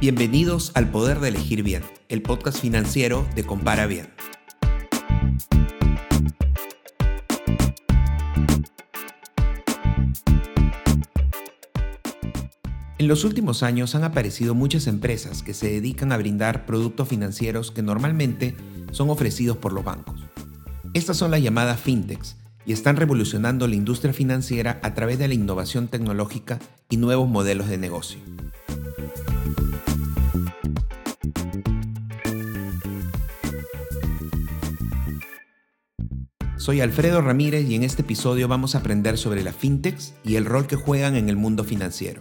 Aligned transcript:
Bienvenidos 0.00 0.70
al 0.76 0.92
Poder 0.92 1.18
de 1.18 1.30
Elegir 1.30 1.64
Bien, 1.64 1.82
el 2.08 2.22
podcast 2.22 2.60
financiero 2.60 3.26
de 3.34 3.42
Compara 3.42 3.88
Bien. 3.88 4.08
En 12.98 13.08
los 13.08 13.24
últimos 13.24 13.64
años 13.64 13.96
han 13.96 14.04
aparecido 14.04 14.54
muchas 14.54 14.86
empresas 14.86 15.42
que 15.42 15.52
se 15.52 15.68
dedican 15.68 16.12
a 16.12 16.16
brindar 16.16 16.64
productos 16.64 17.08
financieros 17.08 17.72
que 17.72 17.82
normalmente 17.82 18.54
son 18.92 19.10
ofrecidos 19.10 19.56
por 19.56 19.72
los 19.72 19.82
bancos. 19.82 20.22
Estas 20.94 21.16
son 21.16 21.32
las 21.32 21.42
llamadas 21.42 21.80
fintechs 21.80 22.36
y 22.64 22.72
están 22.72 22.94
revolucionando 22.94 23.66
la 23.66 23.74
industria 23.74 24.12
financiera 24.12 24.78
a 24.84 24.94
través 24.94 25.18
de 25.18 25.26
la 25.26 25.34
innovación 25.34 25.88
tecnológica 25.88 26.60
y 26.88 26.98
nuevos 26.98 27.28
modelos 27.28 27.68
de 27.68 27.78
negocio. 27.78 28.20
Soy 36.68 36.82
Alfredo 36.82 37.22
Ramírez 37.22 37.66
y 37.66 37.76
en 37.76 37.82
este 37.82 38.02
episodio 38.02 38.46
vamos 38.46 38.74
a 38.74 38.80
aprender 38.80 39.16
sobre 39.16 39.42
las 39.42 39.56
fintechs 39.56 40.12
y 40.22 40.36
el 40.36 40.44
rol 40.44 40.66
que 40.66 40.76
juegan 40.76 41.16
en 41.16 41.30
el 41.30 41.36
mundo 41.36 41.64
financiero. 41.64 42.20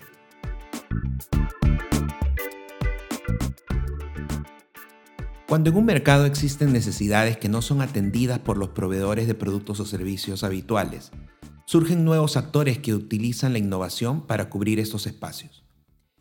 Cuando 5.49 5.70
en 5.70 5.75
un 5.75 5.83
mercado 5.83 6.23
existen 6.23 6.71
necesidades 6.71 7.35
que 7.35 7.49
no 7.49 7.61
son 7.61 7.81
atendidas 7.81 8.39
por 8.39 8.57
los 8.57 8.70
proveedores 8.70 9.27
de 9.27 9.35
productos 9.35 9.81
o 9.81 9.85
servicios 9.85 10.45
habituales, 10.45 11.11
surgen 11.65 12.05
nuevos 12.05 12.37
actores 12.37 12.79
que 12.79 12.93
utilizan 12.93 13.51
la 13.51 13.59
innovación 13.59 14.27
para 14.27 14.49
cubrir 14.49 14.79
estos 14.79 15.07
espacios. 15.07 15.65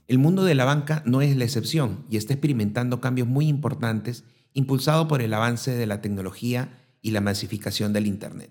El 0.09 0.19
mundo 0.19 0.43
de 0.43 0.57
la 0.57 0.65
banca 0.65 1.01
no 1.07 1.23
es 1.23 1.37
la 1.37 1.45
excepción 1.45 2.05
y 2.11 2.17
está 2.17 2.33
experimentando 2.33 3.01
cambios 3.01 3.29
muy 3.29 3.47
importantes 3.47 4.25
impulsado 4.53 5.07
por 5.07 5.23
el 5.23 5.33
avance 5.33 5.71
de 5.77 5.87
la 5.87 6.01
tecnología 6.01 6.86
y 7.03 7.11
la 7.11 7.21
masificación 7.21 7.93
del 7.93 8.07
Internet. 8.07 8.51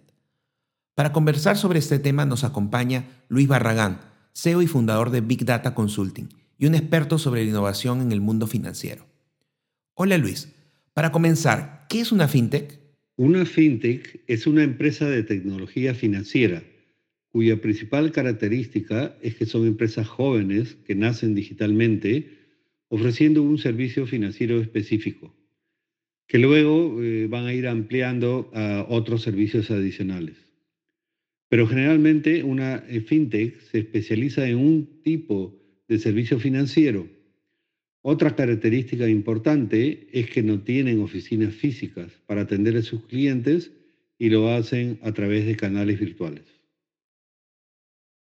Para 0.93 1.11
conversar 1.11 1.57
sobre 1.57 1.79
este 1.79 1.99
tema 1.99 2.25
nos 2.25 2.43
acompaña 2.43 3.05
Luis 3.27 3.47
Barragán, 3.47 3.99
CEO 4.33 4.61
y 4.61 4.67
fundador 4.67 5.09
de 5.09 5.21
Big 5.21 5.45
Data 5.45 5.73
Consulting 5.73 6.29
y 6.57 6.65
un 6.65 6.75
experto 6.75 7.17
sobre 7.17 7.43
la 7.43 7.49
innovación 7.49 8.01
en 8.01 8.11
el 8.11 8.21
mundo 8.21 8.47
financiero. 8.47 9.05
Hola 9.93 10.17
Luis, 10.17 10.53
para 10.93 11.11
comenzar, 11.11 11.85
¿qué 11.89 12.01
es 12.01 12.11
una 12.11 12.27
fintech? 12.27 12.79
Una 13.17 13.45
fintech 13.45 14.23
es 14.27 14.47
una 14.47 14.63
empresa 14.63 15.09
de 15.09 15.23
tecnología 15.23 15.93
financiera 15.93 16.63
cuya 17.35 17.59
principal 17.59 18.13
característica 18.13 19.13
es 19.21 19.35
que 19.35 19.45
son 19.45 19.67
empresas 19.67 20.07
jóvenes 20.07 20.77
que 20.87 20.95
nacen 20.95 21.35
digitalmente 21.35 22.39
ofreciendo 22.87 23.43
un 23.43 23.57
servicio 23.57 24.07
financiero 24.07 24.61
específico, 24.61 25.35
que 26.27 26.39
luego 26.39 27.01
eh, 27.03 27.27
van 27.27 27.45
a 27.45 27.53
ir 27.53 27.67
ampliando 27.67 28.49
a 28.53 28.85
otros 28.89 29.21
servicios 29.21 29.71
adicionales. 29.71 30.37
Pero 31.49 31.67
generalmente 31.67 32.43
una 32.43 32.83
eh, 32.87 33.01
fintech 33.01 33.59
se 33.59 33.79
especializa 33.79 34.47
en 34.47 34.57
un 34.57 35.01
tipo 35.03 35.61
de 35.87 35.99
servicio 35.99 36.39
financiero 36.39 37.07
otra 38.07 38.35
característica 38.35 39.09
importante 39.09 40.07
es 40.13 40.29
que 40.29 40.43
no 40.43 40.61
tienen 40.61 41.01
oficinas 41.01 41.55
físicas 41.55 42.11
para 42.27 42.41
atender 42.41 42.77
a 42.77 42.83
sus 42.83 43.03
clientes 43.05 43.71
y 44.19 44.29
lo 44.29 44.53
hacen 44.53 44.99
a 45.01 45.11
través 45.11 45.47
de 45.47 45.55
canales 45.55 45.99
virtuales. 45.99 46.43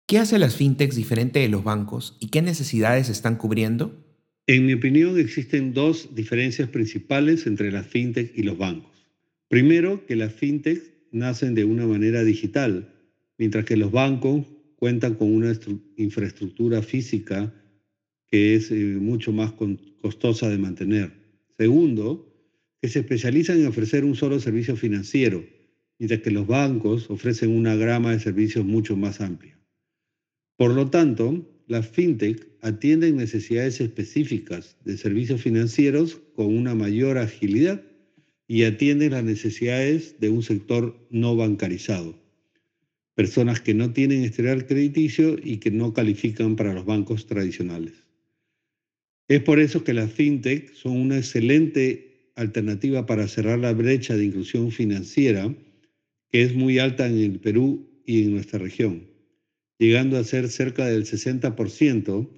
¿Qué 0.06 0.18
hace 0.18 0.38
las 0.38 0.54
fintechs 0.54 0.96
diferente 0.96 1.38
de 1.38 1.48
los 1.48 1.64
bancos 1.64 2.18
y 2.20 2.28
qué 2.28 2.42
necesidades 2.42 3.08
están 3.08 3.36
cubriendo? 3.36 4.04
En 4.52 4.66
mi 4.66 4.72
opinión 4.72 5.16
existen 5.16 5.72
dos 5.72 6.12
diferencias 6.12 6.68
principales 6.70 7.46
entre 7.46 7.70
las 7.70 7.86
fintech 7.86 8.36
y 8.36 8.42
los 8.42 8.58
bancos. 8.58 9.06
Primero, 9.46 10.04
que 10.06 10.16
las 10.16 10.32
fintech 10.32 10.82
nacen 11.12 11.54
de 11.54 11.62
una 11.62 11.86
manera 11.86 12.24
digital, 12.24 12.92
mientras 13.38 13.64
que 13.64 13.76
los 13.76 13.92
bancos 13.92 14.44
cuentan 14.74 15.14
con 15.14 15.32
una 15.32 15.52
infraestructura 15.96 16.82
física 16.82 17.54
que 18.26 18.56
es 18.56 18.72
eh, 18.72 18.98
mucho 19.00 19.32
más 19.32 19.52
costosa 20.02 20.48
de 20.48 20.58
mantener. 20.58 21.12
Segundo, 21.56 22.34
que 22.82 22.88
se 22.88 22.98
especializan 22.98 23.60
en 23.60 23.68
ofrecer 23.68 24.04
un 24.04 24.16
solo 24.16 24.40
servicio 24.40 24.74
financiero, 24.74 25.44
mientras 26.00 26.22
que 26.22 26.32
los 26.32 26.48
bancos 26.48 27.08
ofrecen 27.08 27.50
una 27.50 27.76
gama 27.76 28.10
de 28.10 28.18
servicios 28.18 28.64
mucho 28.64 28.96
más 28.96 29.20
amplia. 29.20 29.56
Por 30.56 30.72
lo 30.72 30.90
tanto, 30.90 31.59
las 31.70 31.86
fintech 31.88 32.48
atienden 32.62 33.16
necesidades 33.16 33.80
específicas 33.80 34.76
de 34.84 34.98
servicios 34.98 35.40
financieros 35.40 36.20
con 36.34 36.46
una 36.46 36.74
mayor 36.74 37.16
agilidad 37.16 37.80
y 38.48 38.64
atienden 38.64 39.12
las 39.12 39.22
necesidades 39.22 40.18
de 40.18 40.30
un 40.30 40.42
sector 40.42 41.06
no 41.10 41.36
bancarizado. 41.36 42.18
Personas 43.14 43.60
que 43.60 43.74
no 43.74 43.92
tienen 43.92 44.24
historial 44.24 44.66
crediticio 44.66 45.36
y 45.40 45.58
que 45.58 45.70
no 45.70 45.92
califican 45.92 46.56
para 46.56 46.74
los 46.74 46.84
bancos 46.84 47.26
tradicionales. 47.26 47.94
Es 49.28 49.40
por 49.40 49.60
eso 49.60 49.84
que 49.84 49.94
las 49.94 50.10
fintech 50.10 50.74
son 50.74 50.96
una 50.96 51.18
excelente 51.18 52.32
alternativa 52.34 53.06
para 53.06 53.28
cerrar 53.28 53.60
la 53.60 53.72
brecha 53.72 54.16
de 54.16 54.24
inclusión 54.24 54.72
financiera 54.72 55.54
que 56.32 56.42
es 56.42 56.52
muy 56.52 56.80
alta 56.80 57.06
en 57.06 57.18
el 57.18 57.38
Perú 57.38 57.88
y 58.04 58.24
en 58.24 58.32
nuestra 58.32 58.58
región, 58.58 59.09
llegando 59.80 60.18
a 60.18 60.24
ser 60.24 60.48
cerca 60.48 60.86
del 60.86 61.06
60% 61.06 62.28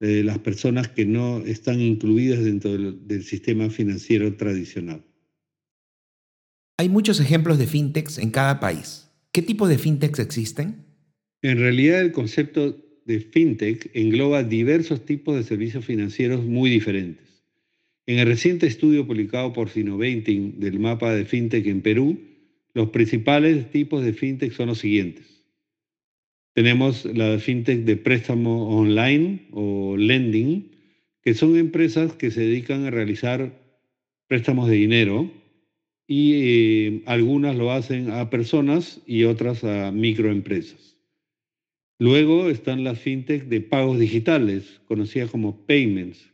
de 0.00 0.22
las 0.22 0.38
personas 0.38 0.88
que 0.88 1.06
no 1.06 1.38
están 1.46 1.80
incluidas 1.80 2.44
dentro 2.44 2.72
del, 2.72 3.08
del 3.08 3.24
sistema 3.24 3.70
financiero 3.70 4.36
tradicional. 4.36 5.02
Hay 6.76 6.88
muchos 6.88 7.20
ejemplos 7.20 7.58
de 7.58 7.66
fintechs 7.66 8.18
en 8.18 8.30
cada 8.30 8.60
país. 8.60 9.08
¿Qué 9.32 9.40
tipo 9.40 9.66
de 9.66 9.78
fintechs 9.78 10.18
existen? 10.18 10.84
En 11.40 11.58
realidad 11.58 12.00
el 12.00 12.12
concepto 12.12 12.76
de 13.06 13.20
fintech 13.20 13.90
engloba 13.94 14.44
diversos 14.44 15.06
tipos 15.06 15.34
de 15.34 15.44
servicios 15.44 15.84
financieros 15.84 16.44
muy 16.44 16.68
diferentes. 16.68 17.42
En 18.04 18.18
el 18.18 18.26
reciente 18.26 18.66
estudio 18.66 19.06
publicado 19.06 19.52
por 19.54 19.70
Sinoventing 19.70 20.60
del 20.60 20.78
mapa 20.80 21.14
de 21.14 21.24
fintech 21.24 21.66
en 21.66 21.80
Perú, 21.80 22.20
los 22.74 22.90
principales 22.90 23.70
tipos 23.70 24.04
de 24.04 24.12
fintech 24.12 24.52
son 24.52 24.68
los 24.68 24.78
siguientes. 24.78 25.31
Tenemos 26.54 27.06
la 27.06 27.38
fintech 27.38 27.84
de 27.84 27.96
préstamo 27.96 28.76
online 28.76 29.48
o 29.52 29.96
lending, 29.96 30.70
que 31.22 31.32
son 31.32 31.56
empresas 31.56 32.12
que 32.12 32.30
se 32.30 32.40
dedican 32.40 32.84
a 32.84 32.90
realizar 32.90 33.58
préstamos 34.28 34.68
de 34.68 34.76
dinero 34.76 35.30
y 36.06 36.32
eh, 36.34 37.02
algunas 37.06 37.56
lo 37.56 37.72
hacen 37.72 38.10
a 38.10 38.28
personas 38.28 39.00
y 39.06 39.24
otras 39.24 39.64
a 39.64 39.92
microempresas. 39.92 40.98
Luego 41.98 42.50
están 42.50 42.84
las 42.84 42.98
fintech 42.98 43.44
de 43.44 43.60
pagos 43.60 43.98
digitales, 43.98 44.80
conocidas 44.86 45.30
como 45.30 45.64
payments, 45.64 46.32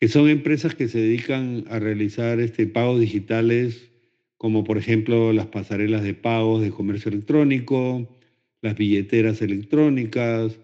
que 0.00 0.08
son 0.08 0.30
empresas 0.30 0.74
que 0.74 0.88
se 0.88 1.00
dedican 1.00 1.64
a 1.68 1.78
realizar 1.78 2.40
este, 2.40 2.66
pagos 2.66 3.00
digitales, 3.00 3.90
como 4.36 4.64
por 4.64 4.78
ejemplo 4.78 5.32
las 5.32 5.46
pasarelas 5.46 6.02
de 6.02 6.14
pagos 6.14 6.62
de 6.62 6.70
comercio 6.70 7.10
electrónico, 7.10 8.17
las 8.62 8.76
billeteras 8.76 9.40
electrónicas, 9.42 10.58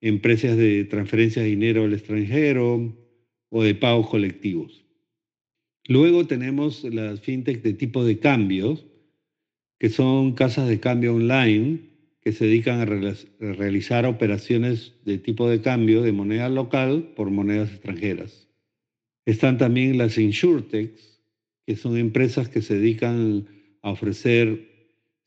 empresas 0.00 0.56
de 0.56 0.84
transferencia 0.84 1.42
de 1.42 1.48
dinero 1.48 1.84
al 1.84 1.94
extranjero 1.94 2.96
o 3.50 3.62
de 3.62 3.74
pagos 3.74 4.08
colectivos. 4.08 4.84
Luego 5.88 6.26
tenemos 6.26 6.82
las 6.84 7.20
fintech 7.20 7.62
de 7.62 7.72
tipo 7.72 8.04
de 8.04 8.18
cambios, 8.18 8.86
que 9.78 9.88
son 9.88 10.32
casas 10.32 10.68
de 10.68 10.80
cambio 10.80 11.14
online 11.14 11.80
que 12.26 12.32
se 12.32 12.46
dedican 12.46 12.80
a, 12.80 12.84
realizar 13.54 14.04
operaciones 14.04 14.94
de 15.04 15.16
tipo 15.18 15.48
de 15.48 15.60
cambio 15.60 16.02
de 16.02 16.10
moneda 16.10 16.48
local 16.48 17.12
por 17.14 17.30
monedas 17.30 17.70
extranjeras. 17.70 18.48
Están 19.26 19.58
también 19.58 19.96
las 19.96 20.18
insurtechs, 20.18 21.22
que 21.66 21.76
son 21.76 21.96
empresas 21.96 22.48
que 22.48 22.62
se 22.62 22.80
dedican 22.80 23.46
a 23.82 23.90
ofrecer 23.90 24.68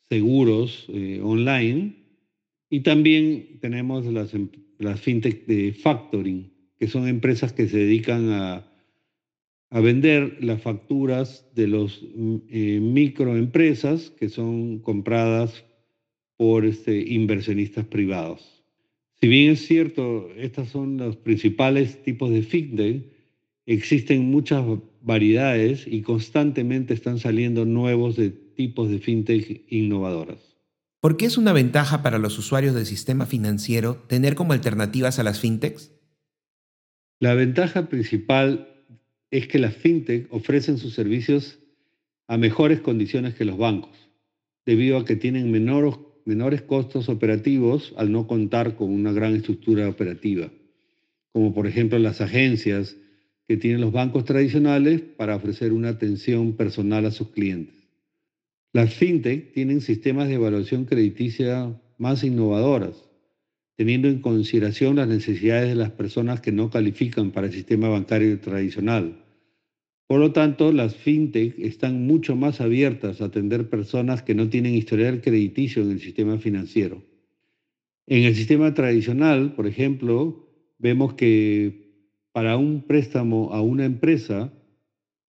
seguros 0.09 0.87
eh, 0.89 1.21
online. 1.23 1.98
Y 2.69 2.81
también 2.81 3.59
tenemos 3.61 4.05
las, 4.05 4.33
em, 4.33 4.49
las 4.77 5.01
fintech 5.01 5.45
de 5.47 5.73
factoring, 5.73 6.51
que 6.77 6.87
son 6.87 7.07
empresas 7.07 7.51
que 7.51 7.67
se 7.67 7.77
dedican 7.77 8.29
a, 8.31 8.65
vender 9.71 10.37
las 10.43 10.61
facturas 10.61 11.45
de 11.53 11.67
las 11.67 12.01
mm, 12.01 12.35
eh, 12.49 12.79
microempresas 12.81 14.09
que 14.09 14.27
son 14.29 14.79
compradas 14.79 15.63
por 16.37 16.65
este, 16.65 17.01
inversionistas 17.13 17.85
privados. 17.85 18.63
Si 19.21 19.27
bien 19.27 19.51
es 19.51 19.67
cierto, 19.67 20.29
estos 20.37 20.69
son 20.69 20.97
los 20.97 21.17
principales 21.17 22.01
tipos 22.03 22.31
de 22.31 22.41
fintech, 22.41 23.03
existen 23.65 24.31
muchas 24.31 24.65
variedades 25.01 25.85
y 25.85 26.01
constantemente 26.01 26.93
están 26.93 27.19
saliendo 27.19 27.65
nuevos 27.65 28.17
tipos 28.55 28.89
de 28.89 28.99
fintech 28.99 29.65
innovadoras. 29.69 30.48
¿Por 31.01 31.15
qué 31.15 31.25
es 31.25 31.37
una 31.37 31.53
ventaja 31.53 32.03
para 32.03 32.17
los 32.17 32.37
usuarios 32.37 32.75
del 32.75 32.85
sistema 32.85 33.25
financiero 33.25 34.03
tener 34.09 34.35
como 34.35 34.51
alternativas 34.51 35.17
a 35.17 35.23
las 35.23 35.39
fintechs? 35.39 35.93
La 37.21 37.35
ventaja 37.35 37.87
principal 37.87 38.67
es 39.31 39.47
que 39.47 39.59
las 39.59 39.75
fintech 39.75 40.27
ofrecen 40.33 40.77
sus 40.77 40.93
servicios 40.93 41.59
a 42.27 42.37
mejores 42.37 42.81
condiciones 42.81 43.33
que 43.33 43.45
los 43.45 43.57
bancos, 43.57 43.95
debido 44.65 44.97
a 44.97 45.05
que 45.05 45.15
tienen 45.15 45.51
menores, 45.51 45.95
menores 46.25 46.63
costos 46.63 47.07
operativos 47.07 47.93
al 47.95 48.11
no 48.11 48.27
contar 48.27 48.75
con 48.75 48.91
una 48.91 49.13
gran 49.13 49.37
estructura 49.37 49.87
operativa, 49.87 50.51
como 51.31 51.53
por 51.53 51.65
ejemplo 51.65 51.97
las 51.97 52.19
agencias 52.19 52.97
que 53.47 53.55
tienen 53.55 53.79
los 53.79 53.93
bancos 53.93 54.25
tradicionales 54.25 55.01
para 55.01 55.37
ofrecer 55.37 55.71
una 55.71 55.89
atención 55.89 56.57
personal 56.57 57.05
a 57.05 57.11
sus 57.11 57.29
clientes. 57.29 57.78
Las 58.71 58.93
fintech 58.93 59.51
tienen 59.51 59.81
sistemas 59.81 60.27
de 60.27 60.35
evaluación 60.35 60.85
crediticia 60.85 61.75
más 61.97 62.23
innovadoras, 62.23 63.09
teniendo 63.75 64.07
en 64.07 64.21
consideración 64.21 64.97
las 64.97 65.07
necesidades 65.07 65.69
de 65.69 65.75
las 65.75 65.89
personas 65.89 66.39
que 66.39 66.51
no 66.51 66.69
califican 66.69 67.31
para 67.31 67.47
el 67.47 67.53
sistema 67.53 67.89
bancario 67.89 68.39
tradicional. 68.39 69.25
Por 70.05 70.19
lo 70.19 70.33
tanto, 70.33 70.71
las 70.71 70.95
fintech 70.95 71.57
están 71.57 72.05
mucho 72.05 72.35
más 72.35 72.61
abiertas 72.61 73.21
a 73.21 73.25
atender 73.25 73.71
personas 73.71 74.21
que 74.21 74.35
no 74.35 74.49
tienen 74.49 74.75
historial 74.75 75.21
crediticio 75.21 75.81
en 75.81 75.91
el 75.91 75.99
sistema 75.99 76.37
financiero. 76.37 77.03
En 78.05 78.23
el 78.23 78.35
sistema 78.35 78.75
tradicional, 78.75 79.53
por 79.55 79.65
ejemplo, 79.65 80.47
vemos 80.77 81.15
que 81.15 81.89
para 82.31 82.55
un 82.57 82.83
préstamo 82.83 83.51
a 83.51 83.61
una 83.61 83.85
empresa, 83.85 84.53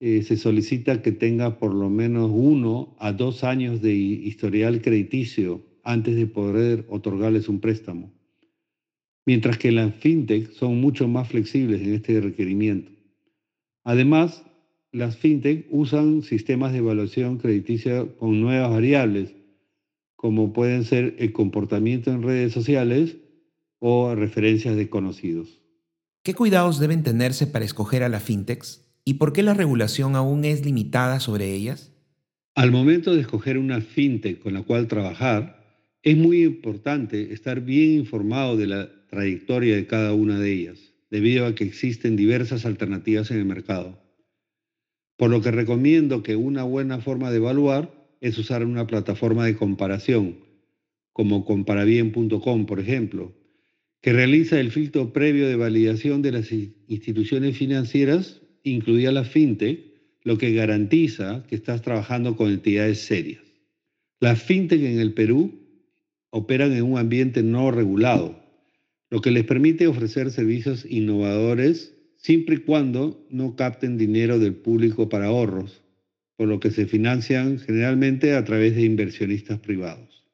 eh, 0.00 0.22
se 0.22 0.38
solicita 0.38 1.02
que 1.02 1.12
tenga 1.12 1.58
por 1.58 1.74
lo 1.74 1.90
menos 1.90 2.30
uno 2.32 2.96
a 2.98 3.12
dos 3.12 3.44
años 3.44 3.82
de 3.82 3.92
historial 3.92 4.80
crediticio 4.80 5.62
antes 5.84 6.16
de 6.16 6.26
poder 6.26 6.86
otorgarles 6.88 7.50
un 7.50 7.60
préstamo, 7.60 8.10
mientras 9.26 9.58
que 9.58 9.70
las 9.72 9.94
fintech 9.94 10.52
son 10.52 10.80
mucho 10.80 11.06
más 11.06 11.28
flexibles 11.28 11.82
en 11.82 11.94
este 11.94 12.18
requerimiento. 12.18 12.90
Además, 13.84 14.42
las 14.90 15.18
fintech 15.18 15.66
usan 15.70 16.22
sistemas 16.22 16.72
de 16.72 16.78
evaluación 16.78 17.36
crediticia 17.36 18.06
con 18.18 18.40
nuevas 18.40 18.70
variables, 18.70 19.34
como 20.16 20.54
pueden 20.54 20.84
ser 20.84 21.14
el 21.18 21.32
comportamiento 21.32 22.10
en 22.10 22.22
redes 22.22 22.52
sociales 22.52 23.18
o 23.78 24.14
referencias 24.14 24.76
de 24.76 24.88
conocidos. 24.88 25.60
¿Qué 26.22 26.34
cuidados 26.34 26.78
deben 26.78 27.02
tenerse 27.02 27.46
para 27.46 27.64
escoger 27.66 28.02
a 28.02 28.08
las 28.08 28.22
fintechs? 28.22 28.89
¿Y 29.10 29.14
por 29.14 29.32
qué 29.32 29.42
la 29.42 29.54
regulación 29.54 30.14
aún 30.14 30.44
es 30.44 30.64
limitada 30.64 31.18
sobre 31.18 31.52
ellas? 31.52 31.92
Al 32.54 32.70
momento 32.70 33.12
de 33.12 33.22
escoger 33.22 33.58
una 33.58 33.80
fintech 33.80 34.38
con 34.38 34.54
la 34.54 34.62
cual 34.62 34.86
trabajar, 34.86 35.84
es 36.04 36.16
muy 36.16 36.44
importante 36.44 37.34
estar 37.34 37.60
bien 37.60 37.94
informado 37.94 38.56
de 38.56 38.68
la 38.68 38.88
trayectoria 39.08 39.74
de 39.74 39.88
cada 39.88 40.14
una 40.14 40.38
de 40.38 40.52
ellas, 40.52 40.94
debido 41.10 41.44
a 41.46 41.56
que 41.56 41.64
existen 41.64 42.14
diversas 42.14 42.64
alternativas 42.64 43.32
en 43.32 43.38
el 43.38 43.46
mercado. 43.46 44.00
Por 45.16 45.30
lo 45.30 45.40
que 45.40 45.50
recomiendo 45.50 46.22
que 46.22 46.36
una 46.36 46.62
buena 46.62 47.00
forma 47.00 47.32
de 47.32 47.38
evaluar 47.38 47.92
es 48.20 48.38
usar 48.38 48.64
una 48.64 48.86
plataforma 48.86 49.44
de 49.44 49.56
comparación, 49.56 50.36
como 51.12 51.44
comparabien.com, 51.44 52.64
por 52.64 52.78
ejemplo, 52.78 53.34
que 54.02 54.12
realiza 54.12 54.60
el 54.60 54.70
filtro 54.70 55.12
previo 55.12 55.48
de 55.48 55.56
validación 55.56 56.22
de 56.22 56.30
las 56.30 56.52
instituciones 56.52 57.58
financieras 57.58 58.40
incluida 58.62 59.12
la 59.12 59.24
fintech, 59.24 59.80
lo 60.22 60.38
que 60.38 60.52
garantiza 60.52 61.44
que 61.48 61.54
estás 61.54 61.82
trabajando 61.82 62.36
con 62.36 62.50
entidades 62.50 63.00
serias. 63.00 63.42
Las 64.20 64.42
fintech 64.42 64.82
en 64.82 65.00
el 65.00 65.14
Perú 65.14 65.60
operan 66.30 66.72
en 66.72 66.84
un 66.84 66.98
ambiente 66.98 67.42
no 67.42 67.70
regulado, 67.70 68.40
lo 69.10 69.20
que 69.20 69.30
les 69.30 69.44
permite 69.44 69.86
ofrecer 69.86 70.30
servicios 70.30 70.86
innovadores 70.88 71.96
siempre 72.16 72.56
y 72.56 72.58
cuando 72.58 73.26
no 73.30 73.56
capten 73.56 73.96
dinero 73.96 74.38
del 74.38 74.54
público 74.54 75.08
para 75.08 75.26
ahorros, 75.26 75.82
por 76.36 76.48
lo 76.48 76.60
que 76.60 76.70
se 76.70 76.86
financian 76.86 77.58
generalmente 77.58 78.34
a 78.34 78.44
través 78.44 78.76
de 78.76 78.82
inversionistas 78.82 79.58
privados. 79.58 80.26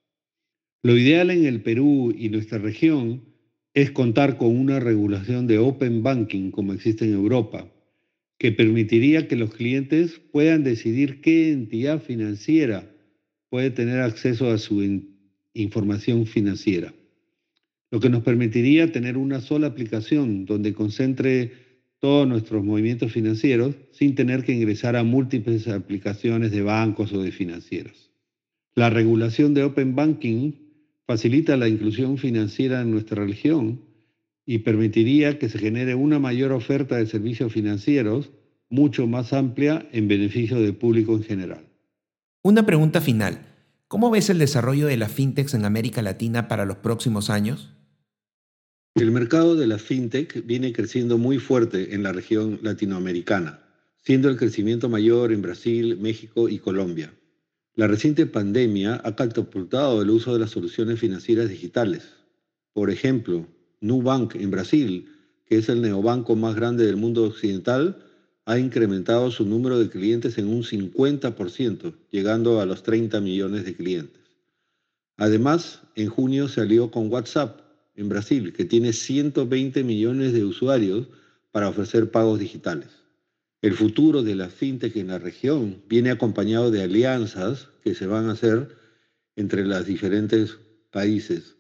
Lo 0.83 0.97
ideal 0.97 1.31
en 1.31 1.47
el 1.47 1.63
Perú 1.63 2.15
y 2.17 2.29
nuestra 2.29 2.59
región 2.59 3.23
es 3.73 3.91
contar 3.91 4.37
con 4.37 4.57
una 4.57 4.81
regulación 4.81 5.47
de 5.47 5.59
open 5.59 6.03
banking 6.03 6.51
como 6.51 6.73
existe 6.73 7.05
en 7.05 7.13
Europa, 7.13 7.73
que 8.39 8.53
permitiría 8.53 9.29
que 9.29 9.37
los 9.37 9.55
clientes 9.55 10.21
puedan 10.33 10.63
decidir 10.63 11.21
qué 11.21 11.53
entidad 11.53 12.03
financiera 12.03 12.91
puede 13.49 13.71
tener 13.71 14.01
acceso 14.01 14.51
a 14.51 14.59
su 14.59 15.03
información 15.55 16.27
financiera, 16.27 16.93
lo 17.91 18.01
que 18.01 18.11
nos 18.11 18.23
permitiría 18.23 18.93
tener 18.93 19.17
una 19.17 19.41
sola 19.41 19.69
aplicación 19.69 20.45
donde 20.45 20.75
concentre 20.75 21.53
todos 21.99 22.29
nuestros 22.29 22.63
movimientos 22.63 23.13
financieros 23.13 23.75
sin 23.93 24.15
tener 24.15 24.45
que 24.45 24.53
ingresar 24.53 24.97
a 24.97 25.05
múltiples 25.05 25.67
aplicaciones 25.69 26.51
de 26.51 26.63
bancos 26.63 27.13
o 27.13 27.23
de 27.23 27.33
financieros. 27.33 28.11
La 28.75 28.91
regulación 28.91 29.55
de 29.55 29.65
Open 29.65 29.95
Banking 29.95 30.53
facilita 31.07 31.57
la 31.57 31.69
inclusión 31.69 32.19
financiera 32.19 32.83
en 32.83 32.91
nuestra 32.91 33.25
región 33.25 33.81
y 34.47 34.59
permitiría 34.59 35.39
que 35.39 35.49
se 35.49 35.59
genere 35.59 35.97
una 35.97 36.21
mayor 36.21 36.53
oferta 36.53 36.97
de 36.97 37.07
servicios 37.07 37.53
financieros 37.53 38.31
mucho 38.71 39.07
más 39.07 39.33
amplia 39.33 39.87
en 39.93 40.09
beneficio 40.09 40.61
del 40.61 40.77
público 40.77 41.15
en 41.15 41.25
general. 41.25 41.67
Una 42.43 42.65
pregunta 42.65 43.01
final. 43.01 43.41
¿Cómo 43.89 44.11
ves 44.11 44.31
el 44.31 44.39
desarrollo 44.39 44.87
de 44.87 44.97
la 44.97 45.09
fintech 45.09 45.53
en 45.55 45.65
América 45.65 46.01
Latina 46.01 46.49
para 46.49 46.65
los 46.65 46.77
próximos 46.79 47.29
años? 47.29 47.73
El 48.95 49.11
mercado 49.11 49.57
de 49.57 49.67
la 49.67 49.79
fintech 49.79 50.45
viene 50.47 50.73
creciendo 50.73 51.19
muy 51.19 51.39
fuerte 51.39 51.95
en 51.95 52.03
la 52.03 52.13
región 52.13 52.61
latinoamericana, 52.63 53.61
siendo 54.03 54.29
el 54.29 54.37
crecimiento 54.37 54.89
mayor 54.89 55.33
en 55.33 55.43
Brasil, 55.43 55.99
México 56.01 56.49
y 56.49 56.59
Colombia. 56.59 57.13
La 57.75 57.87
reciente 57.87 58.27
pandemia 58.27 59.01
ha 59.05 59.15
catapultado 59.15 60.01
el 60.03 60.11
uso 60.11 60.33
de 60.33 60.41
las 60.41 60.51
soluciones 60.51 60.99
financieras 60.99 61.49
digitales. 61.49 62.15
Por 62.73 62.91
ejemplo, 62.91 63.47
Nubank 63.87 64.35
en 64.35 64.51
Brasil, 64.51 65.09
que 65.47 65.59
es 65.59 65.69
el 65.69 65.81
neobanco 65.81 66.37
más 66.37 66.55
grande 66.55 66.85
del 66.85 66.97
mundo 66.97 67.25
occidental, 67.25 68.03
ha 68.45 68.59
incrementado 68.59 69.31
su 69.31 69.45
número 69.45 69.79
de 69.79 69.89
clientes 69.89 70.39
en 70.39 70.49
un 70.49 70.63
50%, 70.63 71.95
llegando 72.11 72.61
a 72.61 72.67
los 72.67 72.83
30 72.83 73.21
millones 73.21 73.65
de 73.65 73.75
clientes. 73.75 74.21
Además, 75.17 75.83
en 75.95 76.09
junio 76.09 76.49
se 76.49 76.61
alió 76.61 76.91
con 76.91 77.11
WhatsApp 77.11 77.61
en 77.95 78.09
Brasil, 78.09 78.53
que 78.53 78.65
tiene 78.65 78.93
120 78.93 79.83
millones 79.83 80.33
de 80.33 80.45
usuarios 80.45 81.09
para 81.51 81.69
ofrecer 81.69 82.11
pagos 82.11 82.39
digitales. 82.39 82.89
El 83.63 83.73
futuro 83.73 84.23
de 84.23 84.35
la 84.35 84.49
fintech 84.49 84.95
en 84.97 85.09
la 85.09 85.19
región 85.19 85.83
viene 85.89 86.11
acompañado 86.11 86.71
de 86.71 86.83
alianzas 86.83 87.69
que 87.83 87.95
se 87.95 88.07
van 88.07 88.29
a 88.29 88.33
hacer 88.33 88.69
entre 89.35 89.65
los 89.65 89.87
diferentes 89.87 90.59
países 90.91 91.56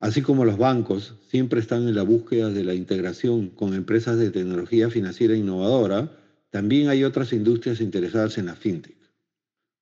Así 0.00 0.22
como 0.22 0.44
los 0.44 0.58
bancos 0.58 1.14
siempre 1.28 1.58
están 1.58 1.88
en 1.88 1.96
la 1.96 2.02
búsqueda 2.02 2.50
de 2.50 2.62
la 2.62 2.74
integración 2.74 3.48
con 3.48 3.74
empresas 3.74 4.16
de 4.18 4.30
tecnología 4.30 4.90
financiera 4.90 5.34
innovadora, 5.34 6.12
también 6.50 6.88
hay 6.88 7.02
otras 7.02 7.32
industrias 7.32 7.80
interesadas 7.80 8.38
en 8.38 8.46
la 8.46 8.54
fintech. 8.54 8.96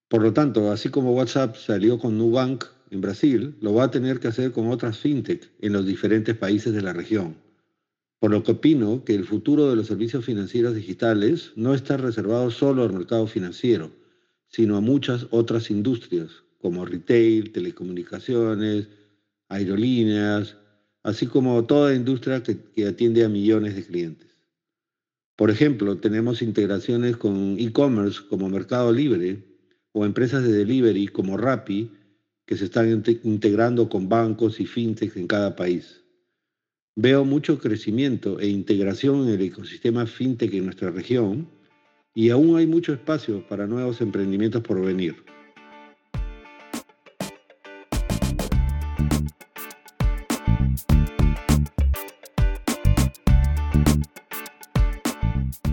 Por 0.08 0.23
lo 0.23 0.32
tanto, 0.32 0.73
así 0.73 0.88
como 0.88 1.12
WhatsApp 1.12 1.56
salió 1.56 1.99
con 1.99 2.16
Nubank 2.16 2.64
en 2.90 3.00
Brasil, 3.02 3.56
lo 3.61 3.75
va 3.75 3.85
a 3.85 3.90
tener 3.90 4.18
que 4.18 4.28
hacer 4.28 4.52
con 4.52 4.68
otras 4.68 4.99
fintech 4.99 5.50
en 5.61 5.73
los 5.73 5.85
diferentes 5.85 6.35
países 6.35 6.73
de 6.73 6.82
la 6.82 6.94
región. 6.94 7.37
Por 8.18 8.30
lo 8.30 8.42
que 8.42 8.52
opino 8.52 9.04
que 9.04 9.14
el 9.14 9.26
futuro 9.26 9.68
de 9.68 9.76
los 9.76 9.88
servicios 9.88 10.25
financieros 10.25 10.75
digitales 10.75 11.52
no 11.56 11.75
está 11.75 11.99
reservado 11.99 12.50
solo 12.50 12.85
al 12.85 12.92
mercado 12.92 13.26
financiero, 13.26 13.90
sino 14.49 14.76
a 14.76 14.80
muchas 14.80 15.26
otras 15.30 15.70
industrias, 15.70 16.30
como 16.58 16.87
retail, 16.87 17.52
telecomunicaciones, 17.52 18.88
aerolíneas, 19.49 20.57
así 21.03 21.26
como 21.26 21.65
toda 21.65 21.95
industria 21.95 22.43
que, 22.43 22.87
atiende 22.87 23.25
a 23.25 23.29
millones 23.29 23.76
de 23.76 23.85
clientes. 23.85 24.37
Por 25.37 25.50
ejemplo, 25.50 25.99
tenemos 25.99 26.43
integraciones 26.43 27.17
con 27.17 27.57
e-commerce 27.59 28.21
como 28.29 28.49
Mercado 28.49 28.91
Libre 28.93 29.45
o 29.93 30.05
empresas 30.05 30.43
de 30.43 30.53
delivery 30.53 31.09
como 31.09 31.37
Rappi 31.37 31.91
que 32.47 32.57
se 32.57 32.67
están 32.67 33.05
integrando 33.25 33.88
con 33.88 34.09
bancos 34.09 34.61
y 34.61 34.67
fintechs 34.67 35.17
en 35.17 35.26
cada 35.26 35.55
país. 35.57 36.03
Veo 36.97 37.25
mucho 37.25 37.59
crecimiento 37.59 38.41
e 38.41 38.49
integración 38.49 39.29
en 39.29 39.35
el 39.35 39.43
ecosistema 39.43 40.07
fintech 40.07 40.55
en 40.55 40.65
nuestra 40.65 40.91
región 40.91 41.47
y 42.15 42.31
aún 42.31 42.57
hay 42.57 42.67
mucho 42.67 42.95
espacio 42.95 43.47
para 43.47 43.67
nuevos 43.67 44.00
emprendimientos 44.00 44.62
por 44.62 44.81
venir. 44.81 45.15